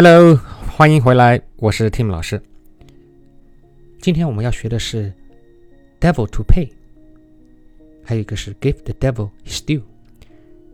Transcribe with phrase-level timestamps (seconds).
[0.00, 0.36] Hello，
[0.76, 2.40] 欢迎回来，我是 Tim 老师。
[4.00, 5.12] 今天我们要学的是
[5.98, 6.70] devil to pay，
[8.04, 9.82] 还有一个是 give the devil his due。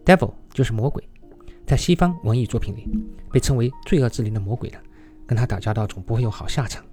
[0.05, 1.03] devil 就是魔鬼，
[1.67, 2.87] 在西方文艺作品里
[3.33, 4.77] 被称为罪恶之灵的魔鬼的，
[5.27, 6.85] 跟他打交道总不会有好下场，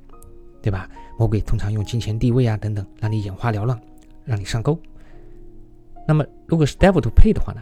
[0.62, 0.90] 对吧？
[1.20, 3.78] 魔鬼通常用金钱、地位啊等等，让你眼花缭乱，
[4.24, 4.80] 让你上钩。
[6.08, 7.62] 那么如果是 devil to pay 的话呢？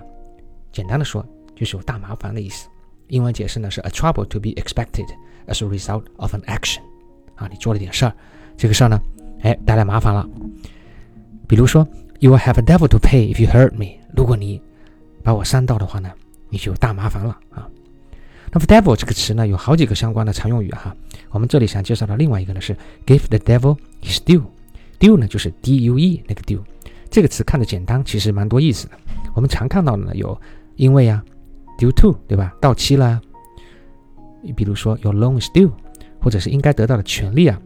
[0.72, 1.26] 简单的说，
[1.56, 2.70] 就是有大麻烦的意思。
[3.10, 5.06] 英文解释呢是 a trouble to be expected
[5.48, 6.80] as a result of an action。
[7.36, 8.14] 啊，你做了点事儿，
[8.58, 9.02] 这个事儿呢，
[9.42, 10.28] 哎，带来麻烦了。
[11.48, 11.88] 比如说
[12.20, 13.98] ，you will have a devil to pay if you hurt me。
[14.16, 14.62] 如果你
[15.24, 16.12] 把我伤到的话呢，
[16.50, 17.68] 你就有大麻烦了啊。
[18.52, 20.96] 那么 devil 这个词呢，有好几个相关的常用语哈。
[21.30, 24.44] 我们这里想介绍的另外一个呢是 give the devil his due。
[25.00, 26.60] due 呢就是 d u e 那个 due。
[27.10, 28.94] 这个词看着简单，其实蛮多意思的。
[29.34, 30.40] 我们常看到的呢有
[30.76, 31.24] 因为呀。
[31.80, 32.54] Due to，对吧？
[32.60, 33.22] 到期了。
[34.42, 35.72] 你比如说，Your loan is due，
[36.22, 37.58] 或者是应该得到的权利啊。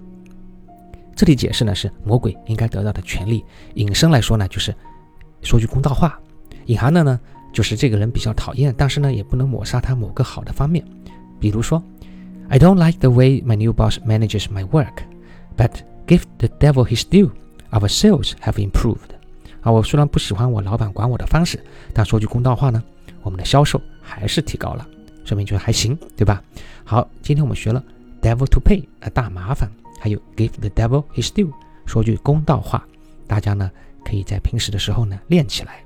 [1.16, 3.44] 这里解释呢是魔鬼应该得到的权利。
[3.74, 4.74] 引申来说呢，就是
[5.42, 6.20] 说句公道话。
[6.68, 7.20] 隐含的呢，
[7.52, 10.86] 就是这个人比较讨厌，但是呢，也不能抹杀他某个好的方面。
[11.40, 11.82] 比如说
[12.50, 15.72] ，I don't like the way my new boss manages my work，but
[16.06, 19.10] give the devil his due，our sales have improved。
[19.62, 21.60] 啊，我虽然不喜欢我老板管我的方式，
[21.94, 22.84] 但说句公道话呢，
[23.24, 23.82] 我们的销售。
[24.20, 24.88] 还是提高了，
[25.26, 26.42] 说明就还行，对吧？
[26.84, 27.84] 好，今天我们学了
[28.22, 29.70] devil to pay 啊，大麻烦，
[30.00, 31.52] 还有 give the devil his due，
[31.86, 32.86] 说句公道话，
[33.28, 33.72] 大家呢
[34.06, 35.84] 可以在平时的时候呢练起来。